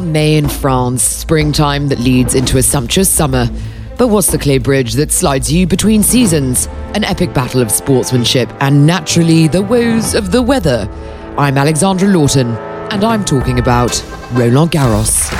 [0.00, 3.48] May in France, springtime that leads into a sumptuous summer.
[3.98, 6.66] But what's the clay bridge that slides you between seasons?
[6.94, 10.88] An epic battle of sportsmanship and naturally the woes of the weather.
[11.36, 12.56] I'm Alexandra Lawton,
[12.90, 14.02] and I'm talking about
[14.32, 15.30] Roland Garros.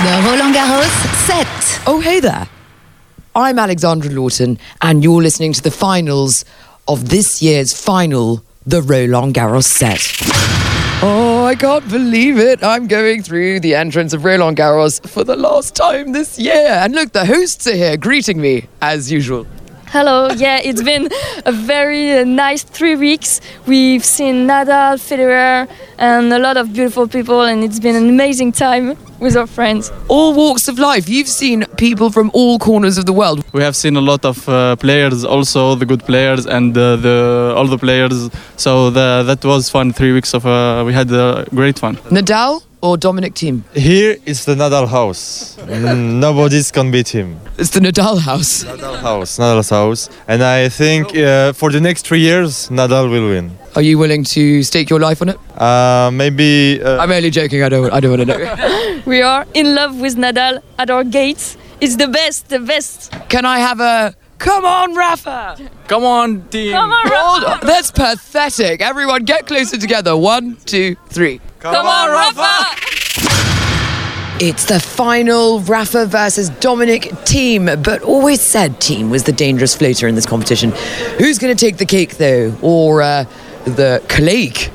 [0.00, 1.82] The Roland Garros set.
[1.86, 2.48] Oh, hey there.
[3.34, 6.44] I'm Alexandra Lawton, and you're listening to the finals
[6.86, 10.59] of this year's final, the Roland Garros set.
[11.50, 12.62] I can't believe it.
[12.62, 16.54] I'm going through the entrance of Roland Garros for the last time this year.
[16.54, 19.48] And look, the hosts are here greeting me as usual.
[19.92, 21.08] Hello, yeah, it's been
[21.44, 23.40] a very uh, nice three weeks.
[23.66, 25.68] We've seen Nadal, Federer,
[25.98, 29.90] and a lot of beautiful people, and it's been an amazing time with our friends.
[30.06, 31.08] All walks of life.
[31.08, 33.44] You've seen people from all corners of the world.
[33.52, 37.54] We have seen a lot of uh, players, also the good players and uh, the
[37.56, 38.30] all the players.
[38.56, 39.92] So the, that was fun.
[39.92, 41.96] Three weeks of uh, we had uh, great fun.
[42.10, 43.62] Nadal or Dominic Thiem?
[43.74, 45.56] Here is the Nadal house.
[45.58, 47.38] Mm, Nobody's can beat him.
[47.58, 48.64] It's the Nadal house.
[48.64, 50.08] Nadal house, Nadal's house.
[50.28, 53.50] And I think uh, for the next three years, Nadal will win.
[53.76, 55.38] Are you willing to stake your life on it?
[55.60, 56.80] Uh, maybe.
[56.82, 57.62] Uh, I'm only joking.
[57.62, 57.92] I don't.
[57.92, 59.02] I don't want to know.
[59.06, 61.56] We are in love with Nadal at our gates.
[61.80, 63.12] It's the best, the best.
[63.28, 64.14] Can I have a?
[64.38, 65.58] Come on, Rafa!
[65.86, 66.72] Come on, team!
[66.72, 67.50] Come on, Rafa!
[67.50, 67.66] on.
[67.66, 68.80] That's pathetic.
[68.80, 70.16] Everyone, get closer together.
[70.16, 71.40] One, two, three.
[71.60, 72.74] Come on, Rafa!
[74.42, 80.08] It's the final Rafa versus Dominic Thiem, but always said Thiem was the dangerous floater
[80.08, 80.70] in this competition.
[81.18, 83.26] Who's going to take the cake though, or uh,
[83.66, 84.70] the cake?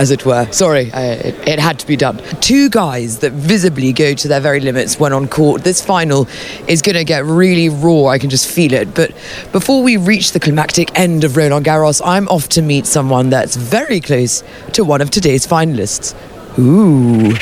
[0.00, 0.50] As it were.
[0.50, 2.22] Sorry, uh, it, it had to be done.
[2.40, 5.62] Two guys that visibly go to their very limits when on court.
[5.62, 6.26] This final
[6.66, 8.06] is going to get really raw.
[8.06, 8.94] I can just feel it.
[8.94, 9.10] But
[9.52, 13.56] before we reach the climactic end of Roland Garros, I'm off to meet someone that's
[13.56, 16.14] very close to one of today's finalists.
[16.58, 17.36] Ooh.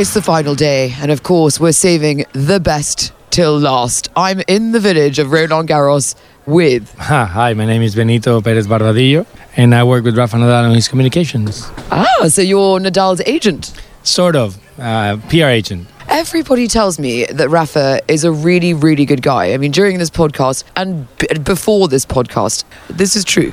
[0.00, 4.08] It's the final day, and of course, we're saving the best till last.
[4.16, 6.92] I'm in the village of Roland Garros with.
[6.98, 9.26] Hi, my name is Benito Perez Barbadillo,
[9.56, 11.70] and I work with Rafa Nadal on his communications.
[11.92, 13.80] Ah, so you're Nadal's agent.
[14.02, 15.86] Sort of, uh, PR agent.
[16.08, 19.52] Everybody tells me that Rafa is a really, really good guy.
[19.52, 23.52] I mean, during this podcast and b- before this podcast, this is true.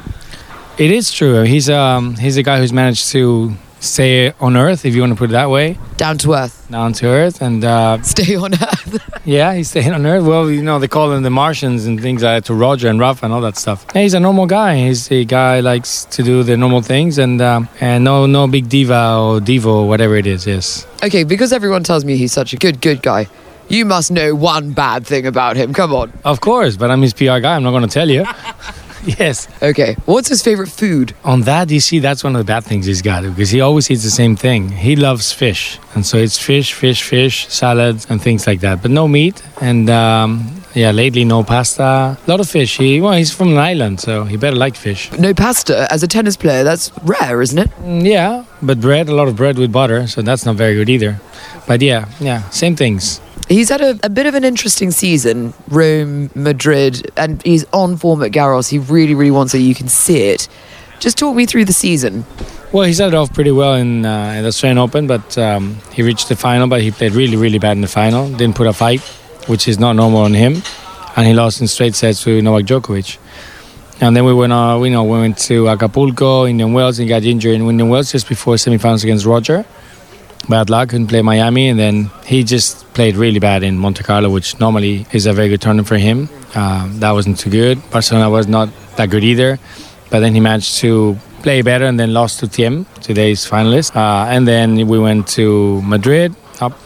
[0.79, 1.43] It is true.
[1.43, 5.17] He's um he's a guy who's managed to stay on Earth, if you want to
[5.17, 6.67] put it that way, Down to earth.
[6.69, 9.21] down to Earth, and uh, Stay on earth.
[9.25, 10.23] yeah, he's staying on Earth.
[10.25, 12.99] Well, you know, they call him the Martians and things like that to Roger and
[12.99, 13.85] Rafa and all that stuff.
[13.93, 14.77] He's a normal guy.
[14.87, 18.67] He's a guy likes to do the normal things, and um, and no no big
[18.69, 20.45] diva or divo or whatever it is.
[20.47, 20.85] Yes.
[21.03, 23.27] okay, because everyone tells me he's such a good, good guy,
[23.69, 25.73] you must know one bad thing about him.
[25.73, 26.11] Come on.
[26.23, 27.55] Of course, but I'm his PR guy.
[27.55, 28.25] I'm not going to tell you.
[29.19, 29.47] yes.
[29.61, 31.13] Okay, what's his favorite food?
[31.23, 33.89] On that, you see, that's one of the bad things he's got because he always
[33.91, 34.69] eats the same thing.
[34.69, 38.81] He loves fish, and so it's fish, fish, fish, salads, and things like that.
[38.81, 41.83] But no meat, and um, yeah, lately no pasta.
[41.83, 42.77] A lot of fish.
[42.77, 45.11] He well, he's from an island, so he better like fish.
[45.19, 46.63] No pasta as a tennis player.
[46.63, 47.69] That's rare, isn't it?
[47.81, 50.89] Mm, Yeah, but bread, a lot of bread with butter, so that's not very good
[50.89, 51.19] either.
[51.67, 53.19] But yeah, yeah, same things.
[53.47, 55.53] He's had a, a bit of an interesting season.
[55.67, 58.69] Rome, Madrid, and he's on form at Garros.
[58.69, 59.59] He really, really wants it.
[59.59, 60.47] You can see it.
[60.99, 62.25] Just talk me through the season.
[62.71, 66.29] Well, he started off pretty well in, uh, the Australian Open, but um, he reached
[66.29, 68.29] the final, but he played really, really bad in the final.
[68.29, 69.01] Didn't put a fight,
[69.47, 70.63] which is not normal on him,
[71.15, 73.17] and he lost in straight sets to Novak Djokovic.
[74.01, 77.23] And then we went, uh, we know, we went to Acapulco, Indian Wells, and got
[77.23, 79.63] injured in Indian Wells just before semifinals against Roger.
[80.47, 84.29] Bad luck, couldn't play Miami, and then he just played really bad in Monte Carlo,
[84.29, 86.29] which normally is a very good tournament for him.
[86.53, 87.81] Um, that wasn't too good.
[87.89, 89.57] Barcelona was not that good either,
[90.11, 93.95] but then he managed to play better and then lost to Thiem, today's finalist.
[93.95, 96.35] Uh, and then we went to Madrid.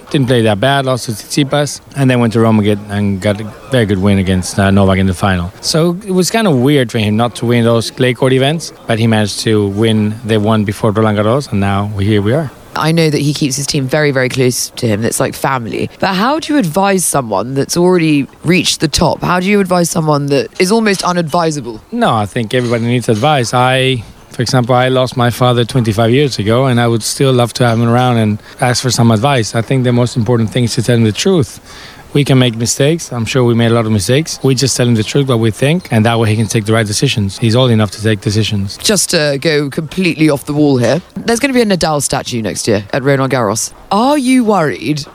[0.10, 3.40] Didn't play that bad, lost to Tsitsipas, and then went to Rome again and got
[3.40, 5.52] a very good win against uh, Novak in the final.
[5.62, 8.74] So it was kind of weird for him not to win those clay court events,
[8.88, 12.50] but he managed to win the one before Roland Garros, and now here we are.
[12.76, 15.02] I know that he keeps his team very, very close to him.
[15.02, 15.90] That's like family.
[16.00, 19.22] But how do you advise someone that's already reached the top?
[19.22, 21.82] How do you advise someone that is almost unadvisable?
[21.92, 23.54] No, I think everybody needs advice.
[23.54, 27.54] I, for example, I lost my father 25 years ago, and I would still love
[27.54, 29.56] to have him around and ask for some advice.
[29.56, 31.60] I think the most important thing is to tell him the truth.
[32.14, 33.12] We can make mistakes.
[33.14, 34.40] I'm sure we made a lot of mistakes.
[34.44, 36.66] We just tell him the truth, what we think, and that way he can take
[36.66, 37.38] the right decisions.
[37.38, 38.78] He's old enough to take decisions.
[38.78, 42.42] Just to go completely off the wall here, there's going to be a Nadal statue
[42.42, 43.74] next year at Roland Garros.
[43.92, 45.06] Are you worried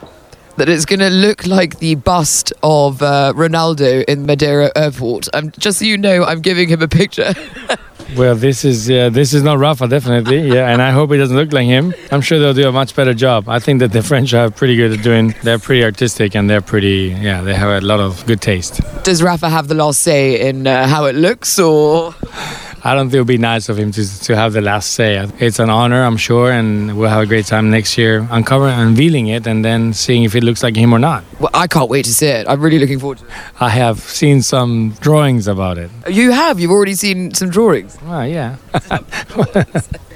[0.57, 5.29] that it's going to look like the bust of uh, Ronaldo in Madeira Airport?
[5.35, 7.35] Um, just so you know, I'm giving him a picture.
[8.17, 10.49] Well, this is uh, this is not Rafa, definitely.
[10.49, 11.95] Yeah, and I hope it doesn't look like him.
[12.13, 13.49] I'm sure they'll do a much better job.
[13.49, 15.35] I think that the French are pretty good at doing.
[15.43, 17.17] They're pretty artistic and they're pretty.
[17.19, 18.81] Yeah, they have a lot of good taste.
[19.03, 22.15] Does Rafa have the last say in uh, how it looks, or
[22.87, 25.27] I don't think it would be nice of him to, to have the last say.
[25.39, 29.29] It's an honor, I'm sure, and we'll have a great time next year uncovering, unveiling
[29.29, 31.25] it, and then seeing if it looks like him or not.
[31.41, 32.47] well, I can't wait to see it.
[32.47, 33.31] I'm really looking forward to it.
[33.59, 35.91] I have seen some drawings about it.
[36.11, 36.61] You have.
[36.61, 37.97] You've already seen some drawings.
[38.05, 38.57] Oh, yeah.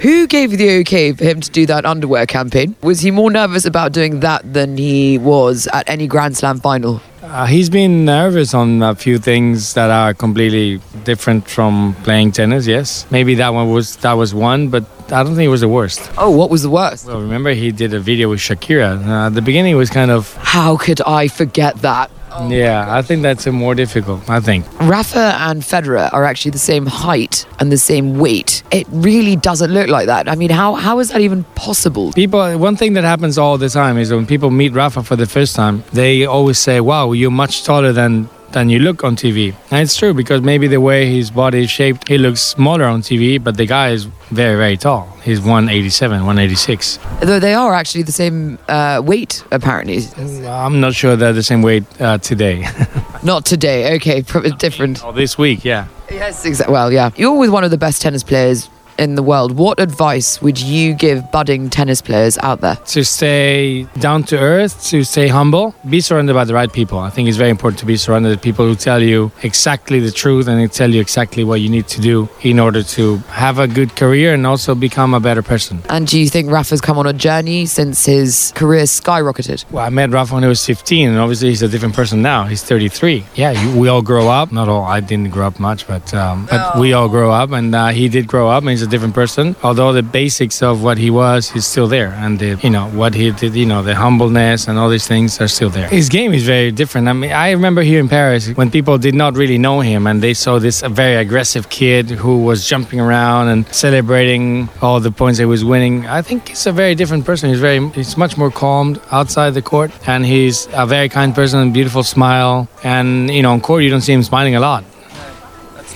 [0.00, 2.76] Who gave you the okay for him to do that underwear campaign?
[2.82, 7.00] Was he more nervous about doing that than he was at any Grand Slam final?
[7.22, 10.80] Uh, he's been nervous on a few things that are completely
[11.12, 11.74] different from
[12.06, 12.62] playing tennis.
[12.76, 14.84] Yes, maybe that one was that was one, but
[15.16, 16.00] I don't think it was the worst.
[16.22, 17.06] Oh, what was the worst?
[17.06, 18.90] Well, remember he did a video with Shakira.
[19.06, 20.22] Uh, at the beginning, it was kind of
[20.56, 22.10] How could I forget that?
[22.48, 22.98] yeah.
[22.98, 24.20] I think that's a more difficult.
[24.28, 24.60] I think.
[24.96, 28.62] Rafa and Federer are actually the same height and the same weight.
[28.70, 30.28] It really doesn't look like that.
[30.28, 32.12] I mean, how, how is that even possible?
[32.12, 35.26] People, one thing that happens all the time is when people meet Rafa for the
[35.26, 39.54] first time, they always say, "Wow, you're much taller than." Than you look on TV,
[39.70, 43.02] and it's true because maybe the way his body is shaped, he looks smaller on
[43.02, 45.06] TV, but the guy is very, very tall.
[45.22, 46.98] He's 187, 186.
[47.20, 50.00] Though they are actually the same uh, weight, apparently.
[50.46, 52.66] I'm not sure they're the same weight uh, today.
[53.22, 53.96] Not today.
[53.96, 55.04] Okay, probably different.
[55.04, 55.88] oh, this week, yeah.
[56.10, 56.72] Yes, exactly.
[56.72, 57.10] Well, yeah.
[57.16, 59.56] You're with one of the best tennis players in the world.
[59.56, 62.76] What advice would you give budding tennis players out there?
[62.76, 66.98] To stay down to earth, to stay humble, be surrounded by the right people.
[66.98, 70.10] I think it's very important to be surrounded by people who tell you exactly the
[70.10, 73.58] truth and they tell you exactly what you need to do in order to have
[73.58, 75.80] a good career and also become a better person.
[75.88, 79.70] And do you think Rafa's come on a journey since his career skyrocketed?
[79.70, 82.44] Well, I met Rafa when he was 15, and obviously he's a different person now.
[82.44, 83.24] He's 33.
[83.34, 84.52] Yeah, you, we all grow up.
[84.52, 84.84] Not all.
[84.84, 88.08] I didn't grow up much, but um, but we all grow up, and uh, he
[88.08, 89.56] did grow up, and he's a different person.
[89.62, 93.14] Although the basics of what he was is still there, and the you know what
[93.14, 95.88] he did, you know the humbleness and all these things are still there.
[95.88, 97.08] His game is very different.
[97.08, 100.22] I mean, I remember here in Paris when people did not really know him, and
[100.22, 105.38] they saw this very aggressive kid who was jumping around and celebrating all the points
[105.38, 106.06] he was winning.
[106.06, 107.50] I think he's a very different person.
[107.50, 111.72] He's very he's much more calmed outside the court, and he's a very kind person,
[111.72, 114.84] beautiful smile, and you know on court you don't see him smiling a lot.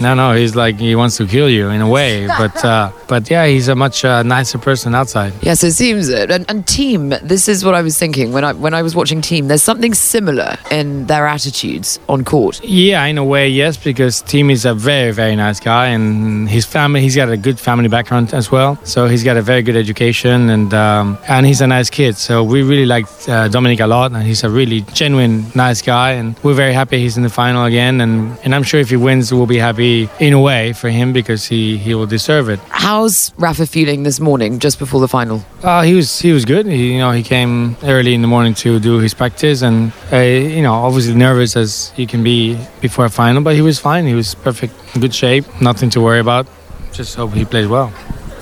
[0.00, 3.30] No, no, he's like he wants to kill you in a way, but uh, but
[3.30, 5.32] yeah, he's a much uh, nicer person outside.
[5.42, 6.30] Yes, it seems it.
[6.30, 9.20] And, and Thiem, this is what I was thinking when I when I was watching
[9.20, 9.48] Thiem.
[9.48, 12.60] There's something similar in their attitudes on court.
[12.64, 16.64] Yeah, in a way, yes, because Thiem is a very, very nice guy, and his
[16.64, 18.78] family, he's got a good family background as well.
[18.84, 22.16] So he's got a very good education, and um, and he's a nice kid.
[22.16, 26.12] So we really like uh, Dominic a lot, and he's a really genuine, nice guy,
[26.12, 28.00] and we're very happy he's in the final again.
[28.00, 29.91] And and I'm sure if he wins, we'll be happy
[30.26, 32.60] in a way for him because he he will deserve it.
[32.68, 35.38] How's Rafa feeling this morning, just before the final?
[35.62, 36.66] Uh, he was he was good.
[36.66, 40.16] He, you know, he came early in the morning to do his practice, and uh,
[40.56, 44.06] you know, obviously nervous as he can be before a final, but he was fine.
[44.06, 46.46] He was perfect, good shape, nothing to worry about.
[46.92, 47.92] Just hope he plays well.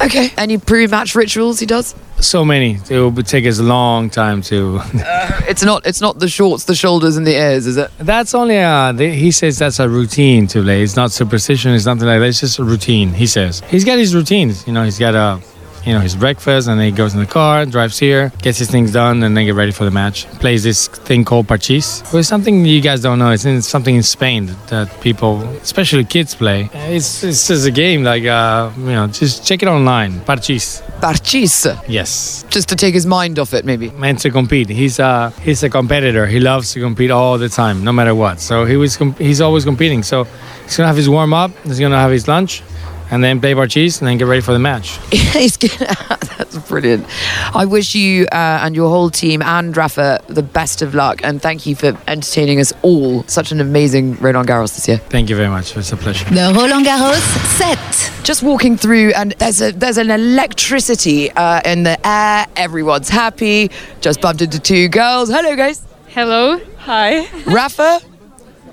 [0.00, 0.30] Okay.
[0.36, 1.94] Any pre-match rituals he does?
[2.20, 2.78] So many.
[2.88, 4.80] It will take us a long time to.
[5.10, 5.86] Uh, it's not.
[5.86, 7.90] It's not the shorts, the shoulders, and the ears, is it?
[7.98, 8.92] that's only a.
[8.92, 10.82] He says that's a routine to play.
[10.82, 11.72] It's not superstition.
[11.72, 12.28] It's nothing like that.
[12.28, 13.12] It's just a routine.
[13.12, 14.66] He says he's got his routines.
[14.66, 15.40] You know, he's got a.
[15.86, 18.70] You know his breakfast, and then he goes in the car, drives here, gets his
[18.70, 20.26] things done, and then get ready for the match.
[20.40, 22.02] Plays this thing called parchis.
[22.12, 23.30] Well, it's something you guys don't know.
[23.30, 26.68] It's in, something in Spain that, that people, especially kids, play.
[26.74, 28.04] It's it's just a game.
[28.04, 30.20] Like uh, you know, just check it online.
[30.20, 30.82] Parchis.
[31.00, 32.44] Parchis, Yes.
[32.50, 33.90] just to take his mind off it, maybe.
[33.92, 34.68] meant to compete.
[34.68, 36.26] He's a he's a competitor.
[36.26, 38.40] He loves to compete all the time, no matter what.
[38.40, 40.02] So he was he's always competing.
[40.02, 40.24] So
[40.64, 41.50] he's gonna have his warm up.
[41.64, 42.62] He's gonna have his lunch,
[43.10, 44.98] and then play parchis, and then get ready for the match.
[45.10, 45.86] He's gonna,
[46.38, 47.06] that's brilliant.
[47.54, 51.40] I wish you uh, and your whole team and Rafa the best of luck, and
[51.40, 53.22] thank you for entertaining us all.
[53.24, 54.98] Such an amazing Roland Garros this year.
[54.98, 55.76] Thank you very much.
[55.76, 56.24] It's a pleasure.
[56.26, 57.20] The Roland Garros
[57.56, 57.78] set.
[58.24, 62.46] Just walking through, and there's a there's an electricity uh, in the air.
[62.56, 63.70] Everyone's happy.
[64.00, 65.30] Just bumped into two girls.
[65.30, 65.86] Hello, guys.
[66.08, 66.60] Hello.
[66.78, 67.28] Hi.
[67.44, 68.00] Rafa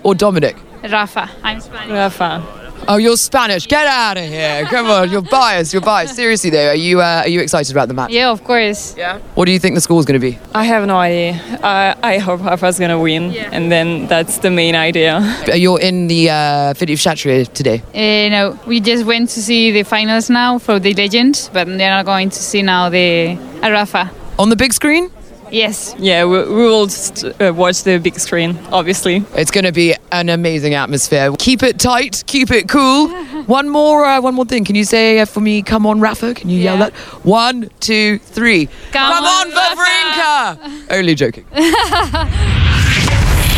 [0.03, 0.55] or Dominic?
[0.83, 1.29] Rafa.
[1.43, 1.91] I'm Spanish.
[1.91, 2.66] Rafa.
[2.87, 3.67] Oh, you're Spanish.
[3.67, 4.65] Get out of here.
[4.65, 5.73] Come on, you're biased.
[5.73, 6.15] You're biased.
[6.15, 8.11] Seriously though, are you uh, are you excited about the match?
[8.11, 8.95] Yeah, of course.
[8.97, 9.19] Yeah.
[9.35, 10.39] What do you think the score's going to be?
[10.53, 11.41] I have no idea.
[11.63, 15.21] I, I hope Rafa's gonna win, and then that's the main idea.
[15.53, 17.81] You're in the uh, of Chatrier today.
[17.93, 21.89] Uh, no, we just went to see the finals now for the legend, but they're
[21.97, 24.11] not going to see now the uh, Rafa.
[24.39, 25.11] On the big screen?
[25.51, 25.95] Yes.
[25.97, 29.23] Yeah, we, we will st- uh, watch the big screen, obviously.
[29.35, 31.33] It's going to be an amazing atmosphere.
[31.39, 33.07] Keep it tight, keep it cool.
[33.47, 34.65] One more, uh, one more thing.
[34.65, 36.33] Can you say uh, for me, "Come on, Rafa"?
[36.33, 36.93] Can you yell that?
[37.23, 38.67] One, two, three.
[38.91, 40.91] Come on, on, Wawrinka!
[40.97, 41.45] Only joking.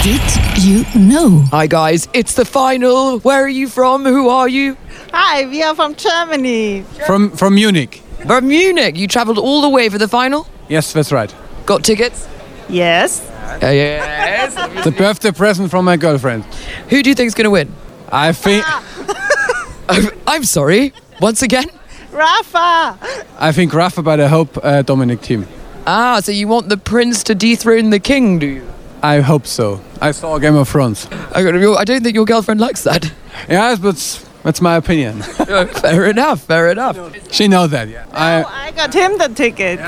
[0.04, 0.22] Did
[0.64, 1.44] you know?
[1.52, 3.20] Hi guys, it's the final.
[3.20, 4.06] Where are you from?
[4.06, 4.78] Who are you?
[5.12, 6.84] Hi, we are from Germany.
[7.08, 8.02] From from Munich.
[8.28, 8.96] From Munich.
[8.96, 10.48] You travelled all the way for the final.
[10.70, 11.34] Yes, that's right.
[11.70, 12.28] Got tickets?
[12.68, 13.22] Yes.
[13.62, 14.56] Uh, yes.
[14.84, 16.44] The birthday present from my girlfriend.
[16.90, 17.72] Who do you think is going to win?
[18.12, 18.66] I think
[19.88, 20.94] Oh, I'm sorry.
[21.22, 21.68] Once again.
[22.12, 22.98] Rafa.
[23.38, 25.46] I think Rafa, but I hope uh, Dominic Thiem.
[25.86, 28.68] Ah, so you want the prince to dethrone the king, do you?
[29.04, 29.80] I hope so.
[30.02, 31.08] I saw Game of Thrones.
[31.36, 33.14] I I don't think your girlfriend likes that.
[33.48, 35.22] Yes, but that's my opinion.
[35.84, 36.42] fair enough.
[36.42, 36.98] Fair enough.
[37.32, 37.90] she knows that.
[37.90, 38.06] Yeah.
[38.12, 39.80] I, I got him the ticket.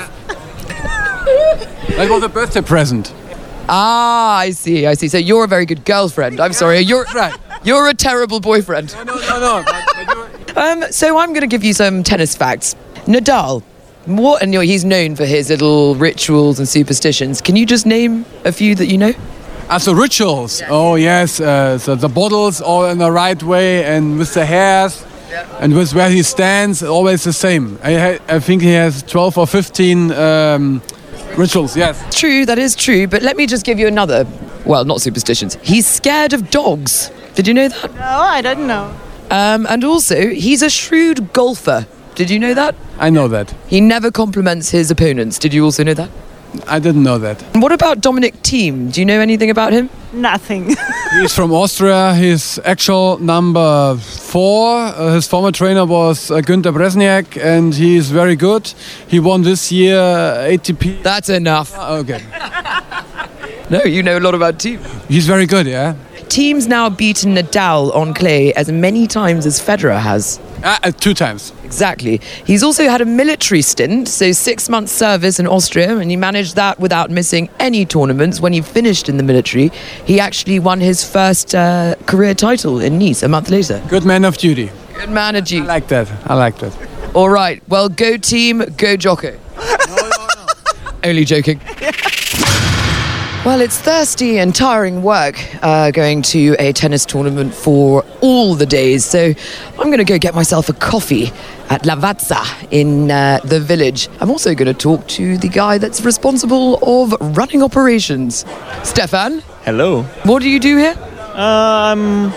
[1.97, 3.13] That was a birthday present.
[3.69, 4.85] Ah, I see.
[4.87, 5.07] I see.
[5.07, 6.39] So you're a very good girlfriend.
[6.39, 6.79] I'm sorry.
[6.79, 7.37] You're Right.
[7.63, 8.93] You're a terrible boyfriend.
[8.95, 9.63] No, no, no.
[9.65, 12.75] but- but Um, so I'm going to give you some tennis facts.
[13.05, 13.61] Nadal.
[14.05, 14.41] What?
[14.41, 17.39] And you know, he's known for his little rituals and superstitions.
[17.39, 19.13] Can you just name a few that you know?
[19.69, 20.61] Ah, so rituals.
[20.69, 25.05] Oh yes, uh, so the bottles all in the right way and with the hairs
[25.61, 27.77] and with where he stands, always the same.
[27.83, 30.81] I, I think he has 12 or 15 um,
[31.37, 31.75] rituals.
[31.75, 32.03] Yes.
[32.17, 33.07] True, that is true.
[33.07, 34.25] But let me just give you another.
[34.65, 35.57] Well, not superstitions.
[35.61, 37.11] He's scared of dogs.
[37.35, 37.93] Did you know that?
[37.95, 38.95] No, I don't know.
[39.29, 41.87] Um, and also, he's a shrewd golfer.
[42.15, 42.75] Did you know that?
[42.99, 43.55] I know that.
[43.67, 45.39] He never compliments his opponents.
[45.39, 46.09] Did you also know that?
[46.67, 47.41] I didn't know that.
[47.53, 48.91] And what about Dominic Thiem?
[48.91, 49.89] Do you know anything about him?
[50.13, 50.75] Nothing.
[51.19, 52.13] He's from Austria.
[52.15, 54.77] He's actual number four.
[54.77, 58.73] Uh, his former trainer was uh, Günter Bresnik, and he's very good.
[59.07, 61.03] He won this year ATP.
[61.03, 61.73] That's enough.
[61.75, 62.21] Ah, okay.
[63.69, 64.81] No, you know a lot about Thiem.
[65.07, 65.95] He's very good, yeah.
[66.31, 70.39] Thiem's now beaten Nadal on clay as many times as Federer has.
[70.63, 71.51] Ah, uh, two times.
[71.65, 72.21] Exactly.
[72.45, 76.55] He's also had a military stint, so six months service in Austria, and he managed
[76.55, 78.39] that without missing any tournaments.
[78.39, 79.73] When he finished in the military,
[80.05, 83.83] he actually won his first uh, career title in Nice a month later.
[83.89, 84.71] Good man of duty.
[84.93, 85.63] Good man of duty.
[85.63, 86.09] I like that.
[86.27, 86.73] I like that.
[87.13, 87.61] All right.
[87.67, 89.37] Well, go Thiem, go Jocko.
[91.03, 91.59] Only joking.
[93.43, 98.67] Well, it's thirsty and tiring work uh, going to a tennis tournament for all the
[98.67, 99.03] days.
[99.03, 99.33] So
[99.79, 101.31] I'm going to go get myself a coffee
[101.71, 104.09] at Lavazza in uh, the village.
[104.19, 108.45] I'm also going to talk to the guy that's responsible of running operations.
[108.83, 110.03] Stefan, Hello.
[110.23, 110.93] what do you do here?
[111.33, 112.31] Uh, I'm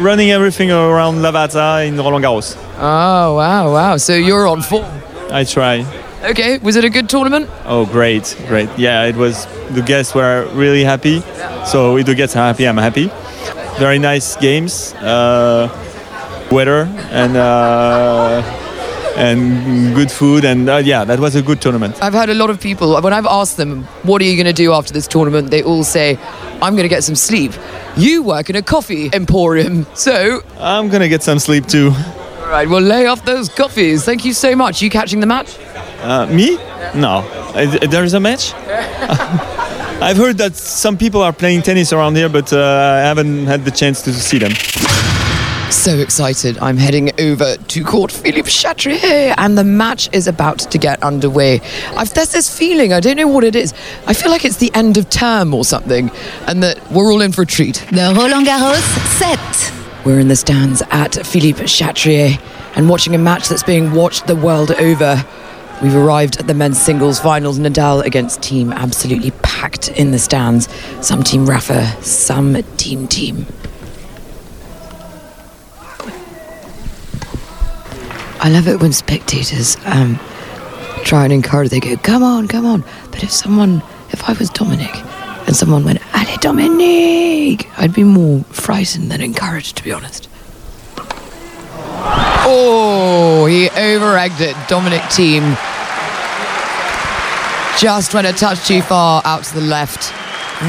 [0.00, 2.56] running everything around Lavazza in Roland Garros.
[2.78, 3.96] Oh, wow, wow.
[3.96, 4.86] So you're on form.
[5.32, 5.84] I try.
[6.26, 7.48] Okay, was it a good tournament?
[7.64, 8.68] Oh, great, great.
[8.76, 9.46] Yeah, it was.
[9.70, 11.20] The guests were really happy.
[11.64, 13.10] So if the guests are happy, I'm happy.
[13.78, 15.68] Very nice games, uh,
[16.50, 18.42] weather, and uh,
[19.16, 22.02] and good food, and uh, yeah, that was a good tournament.
[22.02, 24.62] I've had a lot of people, when I've asked them, what are you going to
[24.64, 25.50] do after this tournament?
[25.50, 26.18] They all say,
[26.60, 27.52] I'm going to get some sleep.
[27.96, 30.42] You work in a coffee emporium, so.
[30.58, 31.92] I'm gonna get some sleep too.
[32.40, 34.04] All right, well, lay off those coffees.
[34.04, 34.82] Thank you so much.
[34.82, 35.56] You catching the match?
[36.06, 36.54] Uh, me?
[36.94, 37.28] No.
[37.52, 38.54] Uh, There's a match?
[40.00, 43.64] I've heard that some people are playing tennis around here, but uh, I haven't had
[43.64, 44.52] the chance to see them.
[45.72, 46.58] So excited.
[46.58, 51.60] I'm heading over to court Philippe Chatrier, and the match is about to get underway.
[51.96, 53.74] I've, there's this feeling, I don't know what it is.
[54.06, 56.12] I feel like it's the end of term or something,
[56.46, 57.84] and that we're all in for a treat.
[57.90, 58.80] The Roland Garros
[59.18, 59.72] set.
[60.06, 62.40] We're in the stands at Philippe Chatrier
[62.76, 65.24] and watching a match that's being watched the world over.
[65.82, 67.58] We've arrived at the men's singles finals.
[67.58, 70.68] Nadal against Thiem, absolutely packed in the stands.
[71.02, 73.44] Some team Rafa, some team Thiem.
[78.40, 80.18] I love it when spectators um,
[81.04, 81.70] try and encourage.
[81.70, 84.94] They go, "Come on, come on!" But if someone, if I was Dominic,
[85.46, 90.28] and someone went, "Allez, Dominic," I'd be more frightened than encouraged, to be honest.
[92.48, 94.56] Oh, he over-egged it.
[94.68, 95.56] Dominic Thiem
[97.76, 100.12] just went a touch too far out to the left.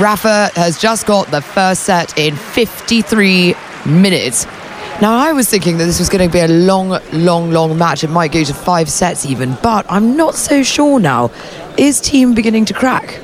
[0.02, 3.56] Rafa has just got the first set in 53
[3.86, 4.48] minutes.
[5.02, 8.04] Now, I was thinking that this was going to be a long, long, long match.
[8.04, 11.30] It might go to five sets even, but I'm not so sure now.
[11.78, 13.20] Is Thiem beginning to crack?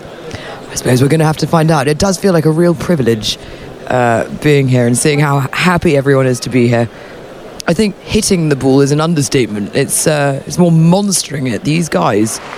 [0.69, 1.88] I suppose we're going to have to find out.
[1.88, 3.39] It does feel like a real privilege
[3.88, 6.88] uh, being here and seeing how happy everyone is to be here.
[7.74, 9.75] I think hitting the ball is an understatement.
[9.75, 11.63] It's uh, it's more monstering it.
[11.63, 12.39] These guys.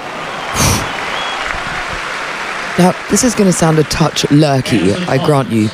[2.77, 5.69] Now, this is going to sound a touch lurky, I grant you,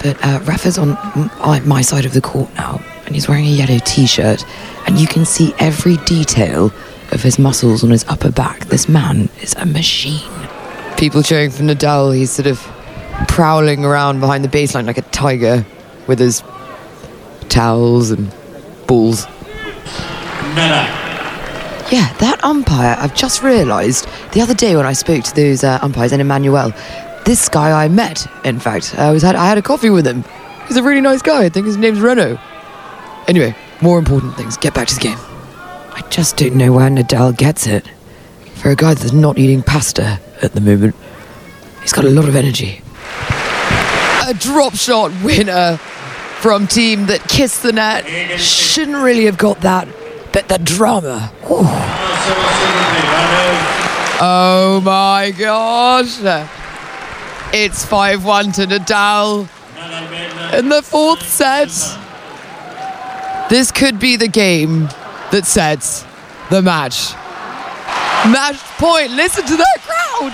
[0.00, 0.90] but uh, Rafa's on
[1.66, 4.44] my side of the court now, and he's wearing a yellow t-shirt,
[4.86, 6.66] and you can see every detail
[7.10, 8.66] of his muscles on his upper back.
[8.66, 10.30] This man is a machine.
[10.96, 12.14] People cheering for Nadal.
[12.14, 12.60] He's sort of
[13.26, 15.66] prowling around behind the baseline like a tiger
[16.06, 16.44] with his
[17.48, 18.32] towels and
[18.86, 19.26] balls.
[21.92, 25.78] Yeah, that umpire, I've just realised the other day when I spoke to those uh,
[25.82, 26.72] umpires and Emmanuel,
[27.24, 30.24] this guy I met, in fact, I, was had, I had a coffee with him.
[30.66, 31.44] He's a really nice guy.
[31.44, 32.38] I think his name's Renault.
[33.28, 34.56] Anyway, more important things.
[34.56, 35.18] Get back to the game.
[35.18, 37.86] I just don't know where Nadal gets it.
[38.56, 40.94] For a guy that's not eating pasta at the moment,
[41.82, 42.82] he's got a lot of energy.
[44.26, 45.78] A drop shot winner
[46.44, 48.04] from Thiem that kissed the net.
[48.38, 49.88] Shouldn't really have got that,
[50.30, 51.32] but the drama.
[51.44, 51.64] Ooh.
[54.20, 56.18] Oh my gosh.
[57.54, 59.48] It's 5 1 to Nadal
[60.58, 61.70] in the fourth set.
[63.48, 64.88] This could be the game
[65.32, 66.04] that sets
[66.50, 67.14] the match.
[68.30, 69.12] Match point.
[69.12, 70.32] Listen to that crowd.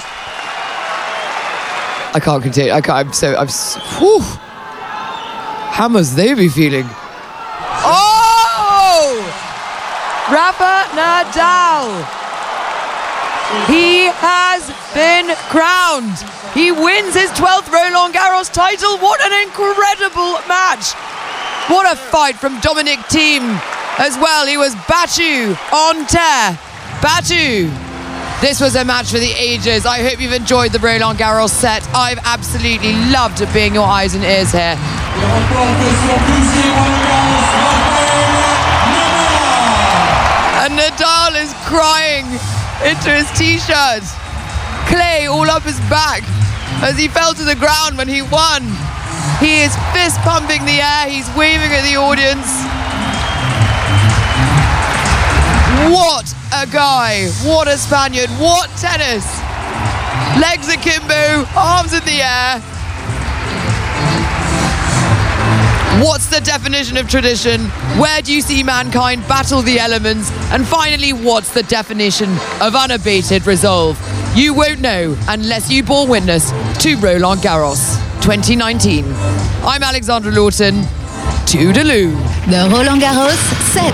[2.17, 2.73] I can't continue.
[2.73, 3.07] I can't.
[3.07, 3.37] I'm so.
[3.37, 3.47] I'm.
[3.47, 4.25] s- Whew.
[5.73, 6.87] How must they be feeling?
[7.83, 9.17] Oh!
[10.31, 12.05] Rafa Nadal.
[13.67, 14.63] He has
[14.95, 16.19] been crowned.
[16.55, 18.99] He wins his 12th Roland Garros title.
[18.99, 20.93] What an incredible match.
[21.69, 23.59] What a fight from Dominic Thiem
[23.99, 24.47] as well.
[24.47, 26.59] He was Batu on tear.
[27.03, 27.71] Batu.
[28.41, 29.85] This was a match for the ages.
[29.85, 31.87] I hope you've enjoyed the Roland Garros set.
[31.95, 34.77] I've absolutely loved being your eyes and ears here.
[40.61, 42.27] And Nadal is crying
[42.85, 44.05] into his t-shirt.
[44.87, 46.23] Clay all up his back
[46.83, 48.63] as he fell to the ground when he won.
[49.41, 51.09] He is fist pumping the air.
[51.09, 52.49] He's waving at the audience.
[55.93, 57.29] What a guy.
[57.45, 58.31] What a Spaniard.
[58.39, 59.27] What tennis.
[60.41, 62.70] Legs akimbo, arms in the air.
[66.01, 67.61] What's the definition of tradition?
[68.01, 70.31] Where do you see mankind battle the elements?
[70.51, 72.31] And finally, what's the definition
[72.63, 74.01] of unabated resolve?
[74.35, 76.53] You won't know unless you bore witness
[76.85, 79.05] to Roland Garros 2019.
[79.63, 80.77] I'm Alexandra Lawton.
[81.45, 82.17] Toodaloo.
[82.47, 83.37] The Roland Garros
[83.75, 83.93] set.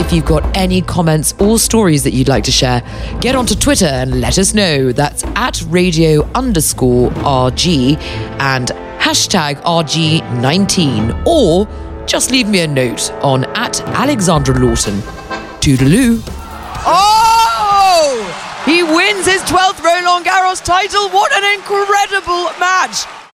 [0.00, 2.80] If you've got any comments or stories that you'd like to share,
[3.20, 4.92] get onto Twitter and let us know.
[4.92, 7.96] That's at radio underscore RG
[8.38, 8.70] and
[9.04, 11.26] hashtag RG19.
[11.26, 11.68] Or
[12.06, 14.94] just leave me a note on at Alexandra Lawton.
[15.60, 16.22] Toodaloo.
[16.86, 18.62] Oh!
[18.64, 21.10] He wins his 12th Roland Garros title.
[21.10, 23.23] What an incredible match!